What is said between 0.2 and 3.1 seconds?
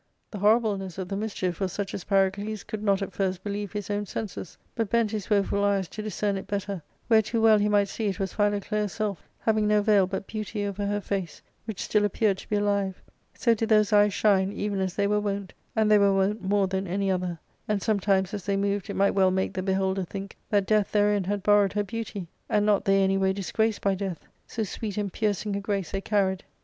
The horribleness of the mischief was such as Pyrocles could not